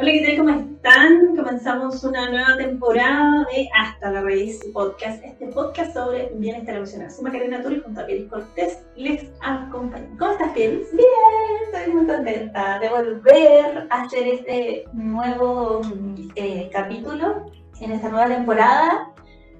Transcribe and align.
Hola, 0.00 0.12
¿qué 0.12 0.20
tal? 0.20 0.36
¿Cómo 0.36 0.50
están? 0.50 1.36
Comenzamos 1.36 2.04
una 2.04 2.30
nueva 2.30 2.56
temporada 2.56 3.44
de 3.52 3.68
Hasta 3.76 4.12
la 4.12 4.22
Raíz 4.22 4.64
Podcast, 4.72 5.24
este 5.24 5.48
podcast 5.48 5.92
sobre 5.92 6.30
bienestar 6.36 6.76
emocional. 6.76 7.10
Soy 7.10 7.24
Macarena 7.24 7.60
Turi 7.60 7.80
junto 7.80 8.00
a 8.00 8.06
Pieris 8.06 8.30
Cortés, 8.30 8.78
les 8.94 9.28
acompaño. 9.40 10.06
¿Cómo 10.16 10.30
estás, 10.30 10.52
Pieris? 10.52 10.86
Bien, 10.92 11.08
estoy 11.64 11.94
muy 11.94 12.06
contenta 12.06 12.78
de 12.78 12.88
volver 12.90 13.88
a 13.90 14.02
hacer 14.02 14.28
este 14.28 14.84
nuevo 14.92 15.80
eh, 16.36 16.70
capítulo 16.72 17.46
en 17.80 17.90
esta 17.90 18.08
nueva 18.08 18.28
temporada. 18.28 19.12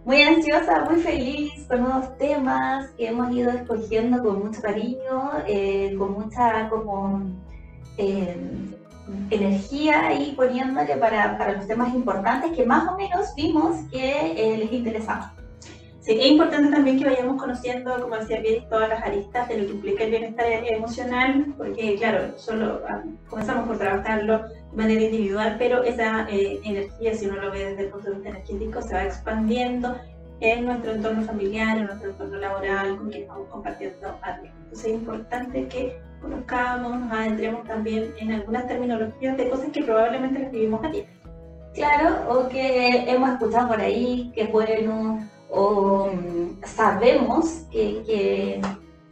Muy 0.05 0.23
ansiosa, 0.23 0.85
muy 0.85 1.01
feliz 1.01 1.67
con 1.67 1.83
nuevos 1.83 2.17
temas 2.17 2.91
que 2.93 3.09
hemos 3.09 3.33
ido 3.33 3.51
escogiendo 3.51 4.23
con 4.23 4.39
mucho 4.39 4.63
cariño, 4.63 5.33
eh, 5.49 5.97
con 5.99 6.13
mucha 6.13 6.69
como... 6.69 7.23
Eh, 7.97 8.37
energía 9.31 10.15
y 10.15 10.33
poniéndole 10.33 10.97
para, 10.97 11.39
para, 11.39 11.53
los 11.53 11.67
temas 11.67 11.95
importantes 11.95 12.53
que 12.53 12.65
más 12.65 12.89
o 12.89 12.97
menos 12.97 13.35
vimos 13.37 13.77
que 13.91 14.33
eh, 14.37 14.59
les 14.59 14.73
interesaba. 14.73 15.35
Sí, 16.01 16.19
es 16.19 16.27
importante 16.27 16.71
también 16.71 16.99
que 16.99 17.05
vayamos 17.05 17.41
conociendo, 17.41 18.01
como 18.01 18.17
decía 18.17 18.41
bien, 18.41 18.67
todas 18.71 18.89
las 18.89 19.03
aristas 19.03 19.49
de 19.49 19.59
lo 19.59 19.67
que 19.67 19.73
implica 19.73 20.05
el 20.05 20.11
bienestar 20.11 20.47
emocional, 20.49 21.55
porque 21.57 21.97
claro, 21.97 22.39
solo 22.39 22.81
ah, 22.89 23.03
comenzamos 23.29 23.67
por 23.67 23.79
trabajarlo 23.79 24.39
de 24.49 24.77
manera 24.77 25.03
individual, 25.03 25.57
pero 25.59 25.83
esa 25.83 26.27
eh, 26.31 26.61
energía, 26.65 27.15
si 27.15 27.27
uno 27.27 27.41
lo 27.43 27.51
ve 27.51 27.71
desde 27.71 27.85
el 27.85 27.89
punto 27.91 28.09
de 28.09 28.15
vista 28.15 28.31
energético, 28.31 28.81
se 28.81 28.95
va 28.95 29.05
expandiendo 29.05 29.97
en 30.41 30.65
nuestro 30.65 30.93
entorno 30.93 31.23
familiar, 31.23 31.77
en 31.77 31.87
nuestro 31.87 32.11
entorno 32.11 32.39
laboral, 32.39 32.97
con 32.97 33.11
quien 33.11 33.23
estamos 33.23 33.49
compartiendo 33.49 34.19
algo. 34.23 34.47
Entonces 34.47 34.85
es 34.87 34.93
importante 34.93 35.69
que 35.69 36.01
conozcamos, 36.21 37.13
adentremos 37.13 37.65
también 37.67 38.15
en 38.19 38.33
algunas 38.33 38.67
terminologías 38.67 39.37
de 39.37 39.49
cosas 39.49 39.71
que 39.73 39.83
probablemente 39.83 40.39
las 40.41 40.51
vivimos 40.53 40.85
a 40.85 40.91
tiempo. 40.91 41.11
Claro, 41.75 42.17
o 42.29 42.49
que 42.49 43.11
hemos 43.11 43.31
escuchado 43.31 43.69
por 43.69 43.81
ahí, 43.81 44.33
que 44.35 44.47
bueno, 44.47 45.29
o 45.51 46.09
mm, 46.09 46.65
sabemos 46.65 47.67
que, 47.71 48.03
que, 48.05 48.61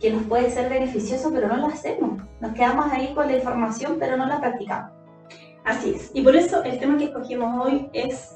que, 0.00 0.10
nos 0.10 0.24
puede 0.24 0.50
ser 0.50 0.68
beneficioso, 0.68 1.30
pero 1.32 1.48
no 1.48 1.56
lo 1.56 1.66
hacemos. 1.66 2.22
Nos 2.40 2.52
quedamos 2.54 2.92
ahí 2.92 3.14
con 3.14 3.28
la 3.28 3.36
información, 3.36 3.96
pero 3.98 4.16
no 4.16 4.26
la 4.26 4.40
practicamos. 4.40 4.90
Así 5.64 5.94
es. 5.94 6.10
Y 6.14 6.22
por 6.22 6.36
eso 6.36 6.62
el 6.64 6.78
tema 6.78 6.98
que 6.98 7.04
escogimos 7.04 7.64
hoy 7.64 7.88
es 7.92 8.32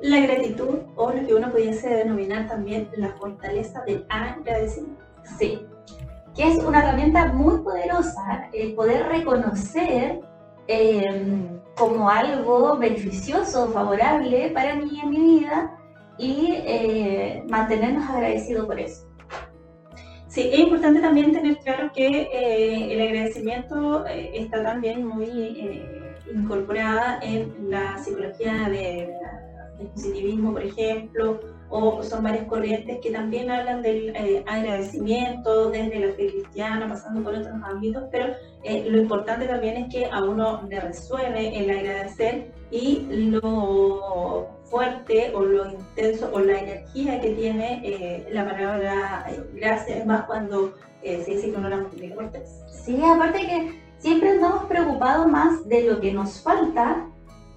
la 0.00 0.20
gratitud, 0.20 0.78
o 0.96 1.12
lo 1.12 1.26
que 1.26 1.34
uno 1.34 1.50
pudiese 1.50 1.88
denominar 1.88 2.48
también 2.48 2.88
la 2.96 3.10
fortaleza 3.14 3.82
del 3.84 4.06
agradecimiento. 4.08 5.04
Sí, 5.38 5.66
que 6.40 6.48
es 6.48 6.64
una 6.64 6.78
herramienta 6.78 7.34
muy 7.34 7.58
poderosa 7.58 8.48
el 8.54 8.72
poder 8.72 9.08
reconocer 9.08 10.22
em, 10.68 11.60
como 11.76 12.08
algo 12.08 12.78
beneficioso, 12.78 13.68
favorable 13.68 14.50
para 14.54 14.74
mí 14.74 15.00
en 15.02 15.10
mi 15.10 15.40
vida 15.40 15.78
y 16.16 16.54
eh, 16.64 17.44
mantenernos 17.46 18.08
agradecidos 18.08 18.64
por 18.64 18.80
eso. 18.80 19.06
Sí, 20.28 20.48
es 20.50 20.60
importante 20.60 21.02
también 21.02 21.30
tener 21.30 21.58
claro 21.58 21.92
que 21.92 22.06
eh, 22.06 22.90
el 22.90 23.02
agradecimiento 23.02 24.06
eh, 24.06 24.30
está 24.32 24.62
también 24.62 25.06
muy 25.06 25.84
incorporada 26.34 27.20
en 27.20 27.68
la 27.68 27.98
psicología 27.98 28.66
del 28.70 29.10
positivismo, 29.92 30.52
por 30.52 30.62
ejemplo, 30.62 31.38
o 31.70 32.02
son 32.02 32.24
varias 32.24 32.46
corrientes 32.46 32.98
que 33.00 33.10
también 33.10 33.50
hablan 33.50 33.80
del 33.80 34.10
eh, 34.16 34.44
agradecimiento 34.46 35.70
desde 35.70 36.00
la 36.00 36.12
fe 36.14 36.32
cristiana, 36.32 36.88
pasando 36.88 37.22
por 37.22 37.34
otros 37.34 37.54
ámbitos, 37.62 38.04
pero 38.10 38.34
eh, 38.64 38.84
lo 38.88 39.00
importante 39.00 39.46
también 39.46 39.76
es 39.76 39.94
que 39.94 40.06
a 40.06 40.22
uno 40.24 40.62
le 40.68 40.80
resuene 40.80 41.58
el 41.58 41.70
agradecer 41.70 42.50
y 42.72 43.06
lo 43.08 44.48
fuerte 44.64 45.32
o 45.34 45.42
lo 45.42 45.70
intenso 45.70 46.30
o 46.32 46.40
la 46.40 46.58
energía 46.58 47.20
que 47.20 47.30
tiene 47.30 47.80
eh, 47.84 48.28
la 48.32 48.44
palabra 48.44 49.26
gracias, 49.54 50.04
más 50.06 50.24
cuando 50.24 50.74
se 51.02 51.24
dice 51.24 51.50
que 51.50 51.56
uno 51.56 51.68
la 51.68 51.78
multiplica 51.78 52.30
Sí, 52.84 53.00
aparte 53.02 53.38
que 53.38 53.80
siempre 53.98 54.34
estamos 54.34 54.64
preocupados 54.64 55.26
más 55.28 55.66
de 55.68 55.84
lo 55.84 56.00
que 56.00 56.12
nos 56.12 56.42
falta 56.42 57.06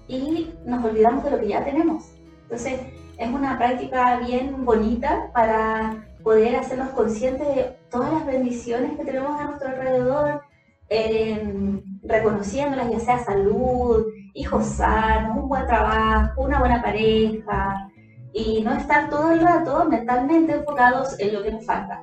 y 0.08 0.50
nos 0.64 0.84
olvidamos 0.84 1.24
de 1.24 1.30
lo 1.30 1.40
que 1.40 1.48
ya 1.48 1.64
tenemos. 1.64 2.04
Entonces, 2.44 2.80
es 3.18 3.28
una 3.28 3.56
práctica 3.58 4.18
bien 4.18 4.64
bonita 4.64 5.30
para 5.32 6.04
poder 6.22 6.56
hacernos 6.56 6.90
conscientes 6.90 7.46
de 7.46 7.76
todas 7.90 8.12
las 8.12 8.26
bendiciones 8.26 8.96
que 8.96 9.04
tenemos 9.04 9.38
a 9.40 9.44
nuestro 9.44 9.68
alrededor, 9.68 10.40
eh, 10.88 11.80
reconociéndolas, 12.02 12.90
ya 12.90 13.00
sea 13.00 13.24
salud, 13.24 14.06
hijos 14.34 14.64
sanos, 14.64 15.36
un 15.36 15.48
buen 15.48 15.66
trabajo, 15.66 16.42
una 16.42 16.58
buena 16.58 16.82
pareja, 16.82 17.88
y 18.32 18.62
no 18.62 18.74
estar 18.74 19.08
todo 19.10 19.32
el 19.32 19.40
rato 19.40 19.84
mentalmente 19.84 20.54
enfocados 20.54 21.18
en 21.20 21.34
lo 21.34 21.42
que 21.42 21.52
nos 21.52 21.64
falta. 21.64 22.02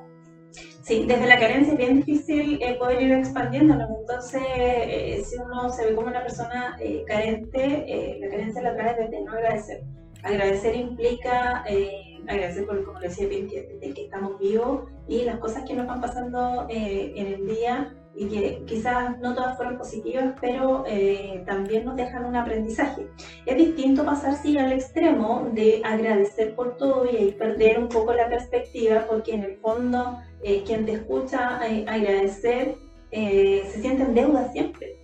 Sí, 0.82 1.04
desde 1.06 1.26
la 1.26 1.38
carencia 1.38 1.72
es 1.72 1.78
bien 1.78 1.96
difícil 1.96 2.58
eh, 2.60 2.74
poder 2.74 3.02
ir 3.02 3.12
expandiéndonos. 3.12 3.88
Entonces, 4.00 4.42
eh, 4.44 5.22
si 5.24 5.36
uno 5.36 5.68
se 5.70 5.86
ve 5.86 5.94
como 5.94 6.08
una 6.08 6.22
persona 6.22 6.76
carente, 7.06 8.18
la 8.20 8.28
carencia 8.28 8.62
la 8.62 8.74
trae 8.74 8.96
desde 8.96 9.22
no 9.22 9.32
agradecer. 9.32 9.82
Agradecer 10.22 10.76
implica 10.76 11.64
eh, 11.68 12.20
agradecer 12.28 12.64
por, 12.66 12.84
como 12.84 13.00
decía 13.00 13.26
bien, 13.26 13.48
que, 13.48 13.78
que, 13.80 14.04
estamos 14.04 14.38
vivos 14.38 14.84
y 15.08 15.24
las 15.24 15.38
cosas 15.38 15.64
que 15.64 15.74
nos 15.74 15.86
van 15.86 16.00
pasando 16.00 16.66
eh, 16.68 17.12
en 17.16 17.26
el 17.26 17.46
día 17.48 17.96
y 18.14 18.28
que 18.28 18.62
quizás 18.66 19.18
no 19.20 19.34
todas 19.34 19.56
fueron 19.56 19.78
positivas, 19.78 20.34
pero 20.40 20.84
eh, 20.86 21.42
también 21.46 21.84
nos 21.84 21.96
dejan 21.96 22.24
un 22.24 22.36
aprendizaje. 22.36 23.08
Es 23.46 23.56
distinto 23.56 24.04
pasar 24.04 24.36
sí 24.36 24.56
al 24.58 24.70
extremo 24.70 25.50
de 25.54 25.82
agradecer 25.84 26.54
por 26.54 26.76
todo 26.76 27.06
y 27.10 27.16
ahí 27.16 27.32
perder 27.32 27.78
un 27.78 27.88
poco 27.88 28.12
la 28.12 28.28
perspectiva, 28.28 29.06
porque 29.08 29.34
en 29.34 29.42
el 29.44 29.56
fondo 29.56 30.18
quien 30.66 30.84
te 30.84 30.92
escucha 30.92 31.56
agradecer 31.86 32.76
se 33.10 33.80
siente 33.80 34.02
en 34.02 34.14
deuda 34.14 34.52
siempre. 34.52 34.98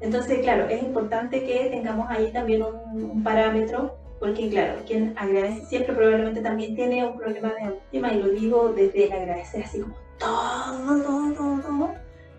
Entonces, 0.00 0.38
claro, 0.40 0.66
es 0.68 0.82
importante 0.82 1.44
que 1.44 1.68
tengamos 1.70 2.08
ahí 2.08 2.32
también 2.32 2.62
un, 2.62 3.04
un 3.04 3.22
parámetro 3.22 3.99
porque 4.20 4.50
claro, 4.50 4.82
quien 4.86 5.14
agradece 5.16 5.64
siempre 5.64 5.94
probablemente 5.94 6.42
también 6.42 6.76
tiene 6.76 7.06
un 7.06 7.16
problema 7.16 7.54
de 7.54 7.64
autoestima 7.64 8.12
y 8.12 8.22
lo 8.22 8.28
digo 8.28 8.68
desde 8.68 9.06
el 9.06 9.12
agradecer 9.12 9.64
así 9.64 9.80
como 9.80 9.94
todo, 10.18 11.02
todo, 11.02 11.60
todo, 11.62 11.94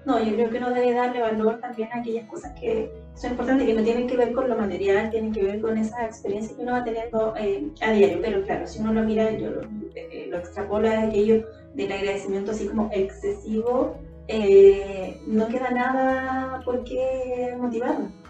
No, 0.05 0.23
yo 0.23 0.35
creo 0.35 0.49
que 0.51 0.57
uno 0.59 0.69
debe 0.69 0.93
darle 0.93 1.21
valor 1.21 1.59
también 1.59 1.89
a 1.91 1.97
aquellas 1.97 2.29
cosas 2.29 2.57
que 2.59 2.91
son 3.15 3.31
importantes, 3.31 3.65
que 3.65 3.73
no 3.73 3.83
tienen 3.83 4.07
que 4.07 4.15
ver 4.15 4.31
con 4.31 4.47
lo 4.47 4.55
material, 4.55 5.09
tienen 5.09 5.33
que 5.33 5.43
ver 5.43 5.59
con 5.59 5.75
esas 5.75 6.01
experiencias 6.03 6.55
que 6.55 6.61
uno 6.61 6.73
va 6.73 6.83
teniendo 6.83 7.33
eh, 7.35 7.67
a 7.81 7.91
diario. 7.91 8.19
Pero 8.21 8.43
claro, 8.43 8.67
si 8.67 8.79
uno 8.79 8.93
lo 8.93 9.01
mira, 9.01 9.31
yo 9.31 9.49
lo, 9.49 9.61
eh, 9.95 10.27
lo 10.29 10.37
extrapola 10.37 10.91
de 10.91 11.07
aquello 11.07 11.45
del 11.73 11.91
agradecimiento 11.91 12.51
así 12.51 12.67
como 12.67 12.91
excesivo, 12.93 13.95
eh, 14.27 15.19
no 15.25 15.47
queda 15.47 15.71
nada 15.71 16.61
por 16.63 16.83
qué 16.83 17.55
motivarlo 17.59 18.20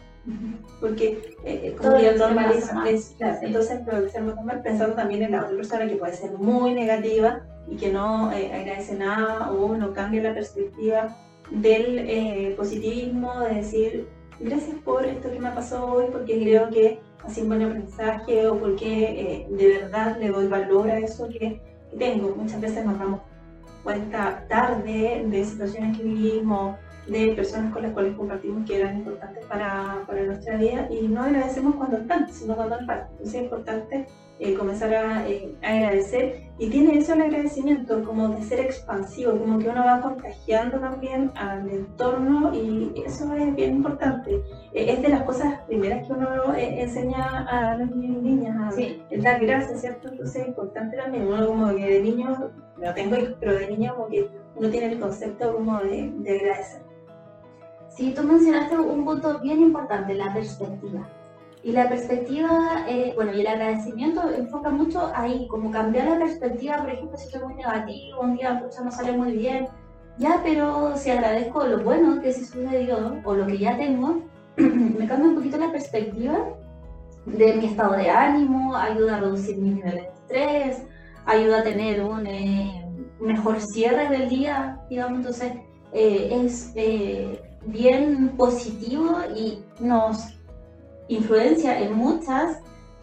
porque 0.79 1.35
eh, 1.43 1.75
como 1.77 1.97
ya 1.97 2.13
normaliza, 2.13 2.87
es, 2.87 3.15
entonces 3.41 3.79
empezamos 3.87 4.35
pensando 4.63 4.95
también 4.95 5.23
en 5.23 5.31
la 5.31 5.41
otra 5.41 5.55
persona 5.55 5.87
que 5.87 5.95
puede 5.95 6.13
ser 6.13 6.33
muy 6.33 6.73
negativa 6.73 7.41
y 7.67 7.75
que 7.75 7.91
no 7.91 8.31
eh, 8.31 8.51
agradece 8.53 8.95
nada 8.95 9.51
o 9.51 9.75
no 9.75 9.93
cambia 9.93 10.21
la 10.21 10.33
perspectiva 10.33 11.17
del 11.49 11.99
eh, 11.99 12.53
positivismo, 12.55 13.39
de 13.41 13.55
decir 13.55 14.07
gracias 14.39 14.77
por 14.83 15.05
esto 15.05 15.31
que 15.31 15.39
me 15.39 15.51
pasó 15.51 15.85
hoy 15.85 16.05
porque 16.11 16.39
creo 16.39 16.69
que 16.69 16.99
sido 17.27 17.43
un 17.43 17.49
buen 17.49 17.61
aprendizaje 17.63 18.47
o 18.47 18.57
porque 18.57 19.47
de 19.49 19.67
verdad 19.79 20.17
le 20.19 20.29
doy 20.29 20.47
valor 20.47 20.89
a 20.89 20.99
eso 20.99 21.29
que, 21.29 21.61
tengo. 21.99 22.33
Muchas 22.37 22.61
veces 22.61 22.85
nos 22.85 22.97
damos 22.97 23.19
cuenta 23.83 24.45
tarde 24.47 25.25
de 25.27 25.43
situaciones 25.43 25.97
que 25.97 26.03
vivimos 26.03 26.77
de 27.07 27.33
personas 27.33 27.73
con 27.73 27.83
las 27.83 27.93
cuales 27.93 28.15
compartimos 28.15 28.67
que 28.67 28.79
eran 28.79 28.97
importantes 28.97 29.45
para, 29.45 30.03
para 30.07 30.23
nuestra 30.23 30.57
vida 30.57 30.87
y 30.89 31.07
no 31.07 31.23
agradecemos 31.23 31.75
cuando 31.75 31.97
están, 31.97 32.31
sino 32.31 32.55
cuando 32.55 32.77
faltan. 32.77 33.07
Entonces 33.11 33.35
es 33.35 33.43
importante 33.43 34.07
eh, 34.43 34.55
comenzar 34.55 34.91
a, 34.91 35.29
eh, 35.29 35.55
agradecer 35.61 36.49
y 36.57 36.67
tiene 36.71 36.97
eso 36.97 37.13
el 37.13 37.21
agradecimiento 37.21 38.03
como 38.03 38.29
de 38.29 38.41
ser 38.41 38.59
expansivo, 38.59 39.37
como 39.37 39.59
que 39.59 39.69
uno 39.69 39.85
va 39.85 40.01
contagiando 40.01 40.79
también 40.79 41.31
al 41.35 41.69
entorno 41.69 42.51
y 42.51 42.91
eso 43.05 43.31
es 43.35 43.55
bien 43.55 43.75
importante. 43.75 44.41
Eh, 44.73 44.93
es 44.93 45.01
de 45.03 45.09
las 45.09 45.21
cosas 45.25 45.59
primeras 45.67 46.07
que 46.07 46.13
uno 46.13 46.55
enseña 46.55 47.45
a 47.47 47.77
los 47.77 47.95
niños 47.95 48.17
y 48.17 48.21
niñas, 48.29 48.75
sí. 48.75 49.03
dar 49.17 49.39
gracias, 49.39 49.79
¿cierto? 49.81 50.07
Entonces 50.09 50.41
es 50.41 50.47
importante 50.47 50.97
también, 50.97 51.27
uno 51.27 51.45
como 51.45 51.75
que 51.75 51.85
de 51.85 52.01
niño, 52.01 52.51
no 52.81 52.93
tengo 52.95 53.17
hijos, 53.17 53.35
pero 53.39 53.53
de 53.53 53.67
niño 53.67 53.93
como 53.95 54.07
que 54.07 54.27
uno 54.55 54.69
tiene 54.69 54.93
el 54.93 54.99
concepto 54.99 55.53
como 55.53 55.79
de, 55.81 56.11
de 56.17 56.39
agradecer. 56.39 56.90
Sí, 57.95 58.13
tú 58.15 58.23
mencionaste 58.23 58.77
un 58.77 59.03
punto 59.03 59.39
bien 59.39 59.61
importante, 59.61 60.13
la 60.13 60.33
perspectiva. 60.33 61.07
Y 61.63 61.73
la 61.73 61.89
perspectiva, 61.89 62.85
eh, 62.87 63.11
bueno, 63.15 63.33
y 63.33 63.41
el 63.41 63.47
agradecimiento 63.47 64.31
enfoca 64.31 64.69
mucho 64.69 65.11
ahí, 65.13 65.47
como 65.47 65.69
cambiar 65.71 66.07
la 66.07 66.17
perspectiva, 66.17 66.77
por 66.77 66.89
ejemplo, 66.89 67.17
si 67.17 67.25
estoy 67.25 67.43
muy 67.43 67.53
negativo, 67.55 68.21
un 68.21 68.35
día 68.35 68.59
pucha, 68.59 68.81
no 68.81 68.91
sale 68.91 69.11
muy 69.11 69.33
bien, 69.33 69.67
ya, 70.17 70.39
pero 70.43 70.95
si 70.97 71.11
agradezco 71.11 71.65
lo 71.65 71.83
bueno 71.83 72.21
que 72.21 72.33
sí 72.33 72.45
sucedió 72.45 73.19
o 73.23 73.35
lo 73.35 73.45
que 73.45 73.57
ya 73.59 73.77
tengo, 73.77 74.21
me 74.57 75.07
cambia 75.07 75.29
un 75.29 75.35
poquito 75.35 75.57
la 75.57 75.71
perspectiva 75.71 76.49
de 77.25 77.53
mi 77.53 77.65
estado 77.65 77.93
de 77.93 78.09
ánimo, 78.09 78.75
ayuda 78.75 79.17
a 79.17 79.19
reducir 79.19 79.57
mis 79.57 79.75
niveles 79.75 80.03
de 80.03 80.09
estrés, 80.09 80.83
ayuda 81.25 81.59
a 81.59 81.63
tener 81.63 82.01
un 82.03 82.25
eh, 82.25 82.85
mejor 83.19 83.59
cierre 83.61 84.09
del 84.09 84.29
día, 84.29 84.79
digamos, 84.89 85.19
entonces 85.19 85.53
eh, 85.93 86.29
es 86.43 86.73
bien 87.65 88.33
positivo 88.37 89.17
y 89.35 89.63
nos 89.79 90.37
influencia 91.07 91.79
en 91.79 91.93
muchas, 91.93 92.59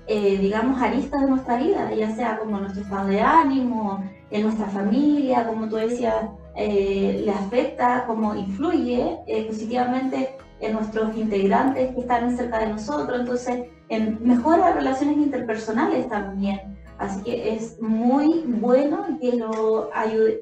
eh, 0.06 0.38
digamos, 0.38 0.80
aristas 0.80 1.20
de 1.20 1.28
nuestra 1.28 1.56
vida, 1.56 1.92
ya 1.94 2.14
sea 2.14 2.38
como 2.38 2.58
nuestro 2.58 2.82
estado 2.82 3.08
de 3.08 3.20
ánimo, 3.20 4.02
en 4.30 4.42
nuestra 4.42 4.66
familia, 4.66 5.46
como 5.46 5.68
tú 5.68 5.76
decías, 5.76 6.28
eh, 6.54 7.22
le 7.24 7.30
afecta, 7.30 8.04
como 8.06 8.34
influye 8.34 9.18
eh, 9.26 9.44
positivamente 9.46 10.36
en 10.60 10.72
nuestros 10.72 11.16
integrantes 11.16 11.94
que 11.94 12.00
están 12.00 12.36
cerca 12.36 12.58
de 12.58 12.68
nosotros, 12.70 13.20
entonces 13.20 13.66
en, 13.88 14.18
mejora 14.22 14.72
relaciones 14.72 15.18
interpersonales 15.18 16.08
también. 16.08 16.76
Así 16.98 17.22
que 17.22 17.54
es 17.54 17.80
muy 17.80 18.42
bueno 18.44 19.06
que, 19.20 19.36
lo 19.36 19.88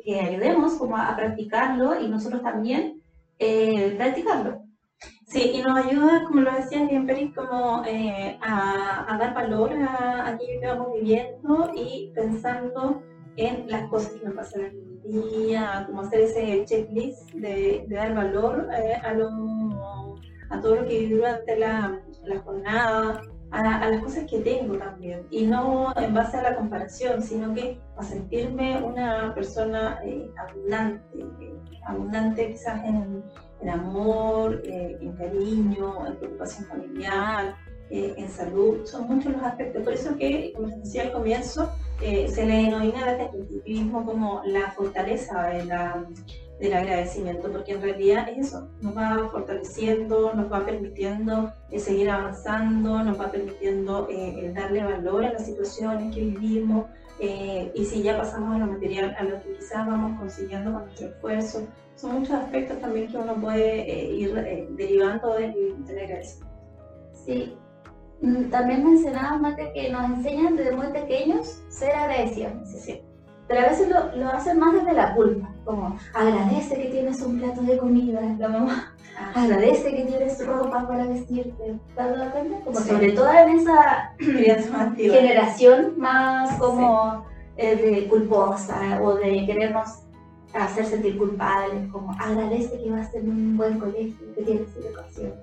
que 0.03 0.21
ayudemos 0.21 0.75
como 0.75 0.97
a, 0.97 1.15
practicarlo 1.15 2.01
y 2.01 2.09
nosotros 2.09 2.43
también 2.43 3.03
practicarlo. 3.39 4.67
Sí, 5.27 5.51
y 5.55 5.63
nos 5.63 5.85
ayuda, 5.85 6.23
como 6.25 6.43
lo 6.43 6.53
decías 6.53 6.89
bien, 6.89 7.05
Peris, 7.05 7.35
como 7.35 7.83
eh, 7.85 8.39
a, 8.41 9.17
dar 9.19 9.35
valor 9.35 9.73
a, 9.73 10.29
aquello 10.29 10.61
que 10.61 10.67
vamos 10.67 10.93
viviendo 10.95 11.73
y 11.75 12.13
pensando 12.15 13.03
en 13.37 13.69
las 13.69 13.89
cosas 13.91 14.13
que 14.13 14.25
nos 14.25 14.35
pasan 14.35 14.67
en 14.67 15.01
el 15.05 15.23
día, 15.23 15.85
como 15.87 16.03
hacer 16.03 16.21
ese 16.21 16.65
checklist 16.65 17.33
de, 17.33 17.85
dar 17.89 18.15
valor 18.15 18.69
eh, 18.79 18.95
a, 19.03 19.15
lo, 19.15 19.29
a 20.49 20.61
todo 20.61 20.77
lo 20.77 20.85
que 20.85 21.01
viví 21.01 21.15
durante 21.17 21.59
la, 21.59 22.01
la 22.25 22.39
jornada, 22.41 23.21
a, 23.51 23.89
las 23.89 24.03
cosas 24.03 24.25
que 24.29 24.41
tengo 24.41 24.77
también. 24.77 25.27
Y 25.31 25.47
no 25.47 25.93
en 25.97 26.15
base 26.15 26.37
a 26.39 26.43
la 26.43 26.57
comparación, 26.57 27.23
sino 27.23 27.55
que 27.55 27.81
a 27.97 28.03
sentirme 28.03 28.83
una 28.83 29.35
persona 29.35 30.01
eh, 30.05 30.31
abundante, 30.37 31.25
abundante 31.85 32.53
quizás 32.53 32.85
en 32.85 33.25
en 33.61 33.71
amor, 33.71 34.63
eh, 34.65 34.99
en 35.01 35.13
cariño, 35.13 36.07
en 36.07 36.17
preocupación 36.17 36.67
familiar, 36.67 37.57
eh, 37.91 38.15
en 38.17 38.29
salud, 38.29 38.85
son 38.85 39.07
muchos 39.07 39.33
los 39.33 39.43
aspectos. 39.43 39.83
Por 39.83 39.93
eso 39.93 40.17
que, 40.17 40.53
como 40.55 40.69
les 40.69 40.83
decía 40.83 41.03
al 41.03 41.13
comienzo, 41.13 41.73
eh, 42.03 42.29
se 42.29 42.45
le 42.45 42.55
denomina 42.65 43.07
desde 43.07 43.25
el 43.25 43.29
positivismo 43.31 44.05
como 44.05 44.43
la 44.45 44.71
fortaleza 44.73 45.51
del 46.61 46.73
agradecimiento, 46.73 47.51
porque 47.53 47.73
en 47.73 47.83
realidad 47.83 48.29
es 48.29 48.49
eso, 48.49 48.69
nos 48.81 48.97
va 48.97 49.29
fortaleciendo, 49.31 50.33
nos 50.33 50.51
va 50.51 50.65
permitiendo 50.65 51.53
seguir 51.77 52.09
avanzando, 52.09 53.03
nos 53.03 53.21
va 53.21 53.31
permitiendo 53.31 54.09
darle 54.55 54.83
valor 54.83 55.27
a 55.27 55.33
las 55.35 55.45
situaciones 55.45 56.15
que 56.15 56.23
vivimos, 56.23 56.87
y 57.19 57.85
si 57.85 58.03
ya 58.03 58.17
pasamos 58.17 58.57
a 58.57 58.59
lo 58.59 58.73
material, 58.73 59.15
a 59.19 59.25
lo 59.25 59.43
que 59.43 59.53
quizás 59.53 59.87
vamos 59.87 60.19
consiguiendo 60.19 60.73
con 60.73 60.85
nuestro 60.85 61.09
esfuerzo, 61.09 61.67
son 61.97 62.21
muchos 62.21 62.35
aspectos 62.35 62.79
también 62.81 63.09
que 63.09 63.17
uno 63.17 63.35
puede 63.35 63.91
eh, 63.91 64.13
ir 64.13 64.37
eh, 64.37 64.69
derivando 64.73 65.35
del, 65.35 65.85
del 65.87 65.99
agradecimiento. 65.99 66.55
Sí, 67.13 67.57
mm, 68.21 68.51
también 68.51 68.85
mencionaba 68.85 69.39
Mate 69.39 69.73
que 69.73 69.91
nos 69.91 70.05
enseñan 70.05 70.57
desde 70.57 70.77
muy 70.77 70.89
pequeños 70.89 71.63
ser 71.69 71.95
agradecidos. 71.95 72.53
Sí. 72.69 73.03
Pero 73.49 73.61
a 73.61 73.69
veces 73.69 73.89
lo, 73.89 74.17
lo, 74.17 74.29
hacen 74.29 74.59
más 74.59 74.75
desde 74.75 74.93
la 74.93 75.15
culpa, 75.15 75.49
como 75.65 75.97
agradece 76.15 76.75
que 76.77 76.89
tienes 76.89 77.21
un 77.23 77.39
plato 77.39 77.63
de 77.63 77.79
comida, 77.79 78.21
la 78.39 78.49
mamá, 78.49 78.95
ah. 79.19 79.33
agradece 79.35 79.95
que 79.95 80.05
tienes 80.05 80.45
ropa 80.45 80.87
para 80.87 81.07
vestirte, 81.07 81.79
Como 82.65 82.81
sobre 82.81 83.13
todo 83.13 83.31
en 83.31 83.59
esa 83.61 84.15
generación 84.97 85.95
más 85.97 86.59
como 86.59 87.25
eh, 87.57 87.77
de 87.77 88.09
culposa 88.09 89.01
o 89.01 89.15
de 89.15 89.47
querernos 89.47 90.01
hacer 90.53 90.87
sentir 90.87 91.17
culpables, 91.17 91.89
como 91.93 92.13
agradece 92.19 92.83
que 92.83 92.91
vas 92.91 93.15
en 93.15 93.31
un 93.31 93.57
buen 93.57 93.79
colegio, 93.79 94.35
que 94.35 94.43
tienes 94.43 94.77
educación. 94.77 95.35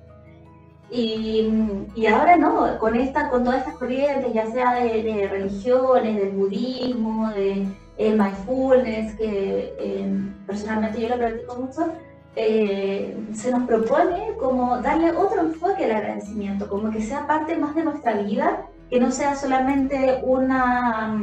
Y, 0.96 1.88
y, 1.96 2.06
ahora 2.06 2.38
no, 2.38 2.78
con, 2.78 2.96
esta, 2.96 3.30
con 3.30 3.44
todas 3.44 3.62
estas 3.62 3.78
corrientes, 3.78 4.32
ya 4.32 4.46
sea 4.46 4.76
de, 4.76 5.28
religiones, 5.28 6.18
del 6.18 6.30
budismo, 6.30 7.32
de 7.32 7.66
el 7.98 8.20
mindfulness, 8.20 9.16
que 9.16 9.74
eh, 9.80 10.32
personalmente 10.46 11.02
yo 11.02 11.10
lo 11.10 11.18
practico 11.18 11.56
mucho, 11.56 11.92
eh, 12.36 13.18
se 13.34 13.52
nos 13.52 13.64
propone 13.64 14.36
como 14.40 14.82
darle 14.82 15.12
otro 15.12 15.42
enfoque 15.42 15.86
al 15.86 15.92
agradecimiento, 15.94 16.70
como 16.70 16.92
que 16.92 17.02
sea 17.02 17.26
parte 17.26 17.58
más 17.58 17.74
de 17.74 17.86
nuestra 17.86 18.14
vida, 18.14 18.68
que 18.92 19.00
no 19.00 19.10
sea 19.10 19.36
solamente 19.36 20.20
una 20.22 21.20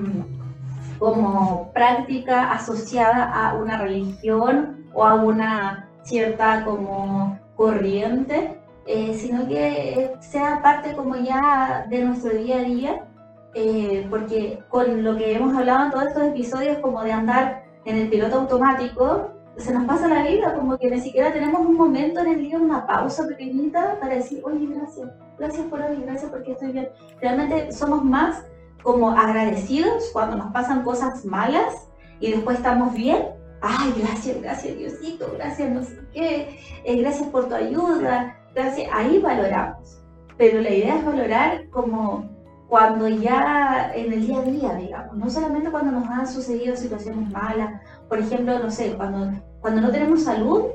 como 0.98 1.70
práctica 1.72 2.50
asociada 2.50 3.24
a 3.24 3.54
una 3.54 3.78
religión 3.78 4.84
o 4.92 5.04
a 5.04 5.14
una 5.14 5.88
cierta 6.02 6.64
como 6.64 7.38
corriente, 7.56 8.59
eh, 8.86 9.14
sino 9.14 9.46
que 9.46 10.12
sea 10.20 10.60
parte 10.62 10.94
como 10.94 11.16
ya 11.16 11.86
de 11.88 12.04
nuestro 12.04 12.32
día 12.32 12.58
a 12.58 12.62
día, 12.62 13.06
eh, 13.54 14.06
porque 14.10 14.62
con 14.68 15.02
lo 15.02 15.16
que 15.16 15.34
hemos 15.34 15.56
hablado 15.56 15.86
en 15.86 15.90
todos 15.90 16.06
estos 16.06 16.22
episodios 16.24 16.78
como 16.78 17.02
de 17.02 17.12
andar 17.12 17.64
en 17.84 17.96
el 17.96 18.08
piloto 18.08 18.40
automático, 18.40 19.32
se 19.56 19.74
nos 19.74 19.84
pasa 19.84 20.08
la 20.08 20.22
vida, 20.22 20.54
como 20.54 20.78
que 20.78 20.90
ni 20.90 21.00
siquiera 21.00 21.32
tenemos 21.32 21.60
un 21.60 21.76
momento 21.76 22.20
en 22.20 22.28
el 22.28 22.40
día, 22.40 22.58
una 22.58 22.86
pausa 22.86 23.26
pequeñita 23.26 23.98
para 24.00 24.14
decir, 24.14 24.40
oye, 24.44 24.66
gracias, 24.66 25.08
gracias 25.38 25.66
por 25.66 25.80
hoy, 25.82 26.00
gracias 26.02 26.30
porque 26.30 26.52
estoy 26.52 26.72
bien. 26.72 26.88
Realmente 27.20 27.72
somos 27.72 28.04
más 28.04 28.44
como 28.82 29.10
agradecidos 29.10 30.10
cuando 30.12 30.36
nos 30.36 30.52
pasan 30.52 30.82
cosas 30.82 31.24
malas 31.24 31.88
y 32.20 32.30
después 32.30 32.58
estamos 32.58 32.94
bien. 32.94 33.28
Ay, 33.60 33.92
gracias, 33.98 34.40
gracias 34.40 34.78
Diosito, 34.78 35.30
gracias 35.36 35.70
no 35.70 35.82
sé 35.82 35.98
qué, 36.14 36.58
eh, 36.84 36.96
gracias 36.96 37.28
por 37.28 37.46
tu 37.46 37.54
ayuda, 37.54 38.39
gracias. 38.54 38.90
Ahí 38.92 39.18
valoramos. 39.18 40.00
Pero 40.36 40.60
la 40.60 40.70
idea 40.70 40.96
es 40.96 41.04
valorar 41.04 41.68
como 41.70 42.28
cuando 42.68 43.08
ya 43.08 43.90
en 43.94 44.12
el 44.12 44.26
día 44.26 44.38
a 44.38 44.42
día, 44.42 44.74
digamos, 44.74 45.16
no 45.16 45.28
solamente 45.28 45.70
cuando 45.70 45.90
nos 45.90 46.08
han 46.08 46.26
sucedido 46.26 46.76
situaciones 46.76 47.28
malas, 47.30 47.82
por 48.08 48.20
ejemplo, 48.20 48.58
no 48.58 48.70
sé, 48.70 48.94
cuando, 48.94 49.32
cuando 49.60 49.80
no 49.80 49.90
tenemos 49.90 50.22
salud 50.22 50.66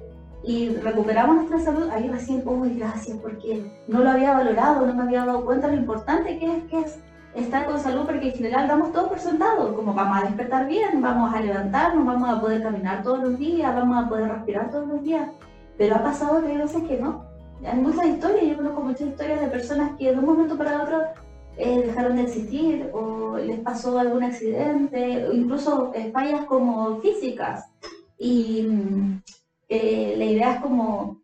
y 0.44 0.70
recuperamos 0.76 1.38
nuestra 1.38 1.60
salud, 1.60 1.90
ahí 1.90 2.10
recién, 2.10 2.44
oh, 2.46 2.62
gracias, 2.76 3.18
porque 3.18 3.66
no 3.88 4.00
lo 4.02 4.12
había 4.12 4.34
valorado, 4.34 4.86
no 4.86 4.94
me 4.94 5.04
había 5.04 5.26
dado 5.26 5.46
cuenta 5.46 5.70
lo 5.70 5.76
importante 5.76 6.38
que 6.38 6.58
es, 6.58 6.64
que 6.66 6.80
es 6.82 7.00
estar 7.34 7.66
con 7.66 7.80
salud 7.80 8.06
porque 8.06 8.30
en 8.30 8.36
general 8.36 8.68
damos 8.68 8.92
todo 8.92 9.10
por 9.10 9.20
sentado, 9.20 9.76
como 9.76 9.94
vamos 9.94 10.18
a 10.18 10.26
despertar 10.26 10.68
bien, 10.68 11.02
vamos 11.02 11.34
a 11.34 11.42
levantarnos, 11.42 12.06
vamos 12.06 12.30
a 12.30 12.40
poder 12.40 12.62
caminar 12.62 13.04
todos 13.04 13.20
los 13.20 13.38
días, 13.38 13.74
vamos 13.74 14.06
a 14.06 14.10
poder 14.10 14.30
respirar 14.30 14.70
todos 14.70 14.88
los 14.88 15.02
días. 15.02 15.30
Pero 15.78 15.96
ha 15.96 16.04
pasado 16.04 16.42
que 16.42 16.52
hay 16.52 16.58
veces 16.58 16.84
que 16.84 16.98
no. 16.98 17.25
Hay 17.64 17.80
muchas 17.80 18.08
historias, 18.08 18.46
yo 18.46 18.58
conozco 18.58 18.82
muchas 18.82 19.08
historias 19.08 19.42
de 19.42 19.48
personas 19.48 19.92
que 19.98 20.12
de 20.12 20.20
un 20.20 20.26
momento 20.26 20.58
para 20.58 20.84
otro 20.84 21.02
eh, 21.58 21.84
dejaron 21.86 22.18
de 22.18 22.24
existir 22.24 22.90
o 22.94 23.38
les 23.38 23.60
pasó 23.60 23.98
algún 23.98 24.24
accidente, 24.24 25.28
o 25.28 25.34
incluso 25.34 25.92
eh, 25.96 26.12
fallas 26.12 26.46
como 26.46 27.00
físicas. 27.00 27.66
Y 28.18 28.68
eh, 29.70 30.16
la 30.18 30.26
idea 30.26 30.54
es 30.56 30.62
como 30.62 31.24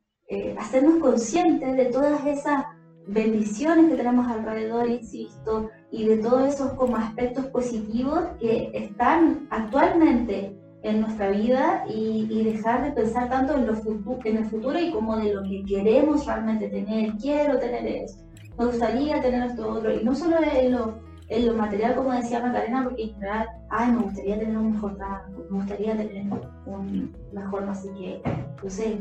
hacernos 0.58 1.02
conscientes 1.02 1.76
de 1.76 1.86
todas 1.88 2.26
esas 2.26 2.64
bendiciones 3.06 3.90
que 3.90 3.98
tenemos 3.98 4.26
alrededor, 4.28 4.90
insisto, 4.90 5.70
y 5.92 6.06
de 6.06 6.18
todos 6.18 6.48
esos 6.48 6.72
como 6.74 6.96
aspectos 6.96 7.48
positivos 7.48 8.22
que 8.40 8.72
están 8.74 9.48
actualmente 9.50 10.58
en 10.84 11.02
nuestra 11.02 11.30
vida 11.30 11.84
y, 11.88 12.44
dejar 12.44 12.84
de 12.84 12.92
pensar 12.92 13.30
tanto 13.30 13.56
en, 13.56 13.68
el 13.70 14.46
futuro 14.46 14.80
y 14.80 14.92
como 14.92 15.18
de 15.18 15.34
lo 15.34 15.44
que 15.44 15.64
queremos 15.64 16.26
realmente 16.26 16.70
tener. 16.70 17.14
Quiero 17.18 17.60
tener 17.60 17.86
esto, 17.86 18.24
me 18.58 18.66
gustaría 18.66 19.22
tener 19.22 19.44
esto 19.50 19.70
otro. 19.70 19.94
Y 19.94 20.04
no 20.04 20.16
solo 20.16 20.38
en 20.42 20.72
lo, 20.74 21.54
material, 21.54 21.96
como 21.96 22.12
decía 22.12 22.42
Macarena, 22.42 22.84
porque 22.84 23.04
en 23.04 23.14
general, 23.14 23.48
ay, 23.70 23.92
me 23.92 24.04
gustaría 24.04 24.40
tener 24.40 24.58
un 24.58 24.74
mejor 24.74 24.96
trabajo, 24.96 25.32
me 25.50 25.58
gustaría 25.58 25.96
tener 25.96 26.26
un 26.66 27.16
mejor, 27.32 27.64
no 27.64 27.76
sé 27.76 28.22
sé. 28.68 28.98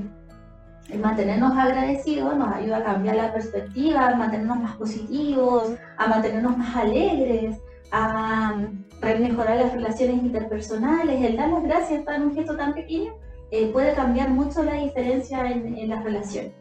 El 0.88 1.00
mantenernos 1.00 1.56
agradecidos 1.56 2.36
nos 2.36 2.52
ayuda 2.52 2.78
a 2.78 2.84
cambiar 2.84 3.16
la 3.16 3.32
perspectiva, 3.32 4.08
a 4.08 4.16
mantenernos 4.16 4.60
más 4.60 4.76
positivos, 4.76 5.74
a 5.96 6.08
mantenernos 6.08 6.56
más 6.56 6.76
alegres, 6.76 7.58
a 7.92 8.54
mm, 9.00 9.22
mejorar 9.22 9.56
las 9.56 9.72
relaciones 9.72 10.22
interpersonales. 10.22 11.22
El 11.22 11.36
dar 11.36 11.50
las 11.50 11.62
gracias 11.62 12.02
para 12.02 12.18
un 12.18 12.34
gesto 12.34 12.56
tan 12.56 12.74
pequeño 12.74 13.14
eh, 13.50 13.66
puede 13.72 13.94
cambiar 13.94 14.30
mucho 14.30 14.62
la 14.62 14.74
diferencia 14.74 15.50
en, 15.50 15.76
en 15.76 15.88
las 15.88 16.04
relaciones. 16.04 16.52